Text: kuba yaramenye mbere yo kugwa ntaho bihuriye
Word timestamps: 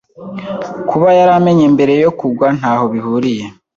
kuba 0.89 1.09
yaramenye 1.19 1.65
mbere 1.75 1.93
yo 2.03 2.11
kugwa 2.19 2.47
ntaho 2.57 2.83
bihuriye 2.93 3.45